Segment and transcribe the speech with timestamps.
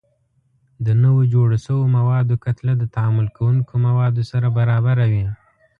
[0.85, 5.27] د نوو جوړ شویو موادو کتله د تعامل کوونکو موادو سره برابره وي.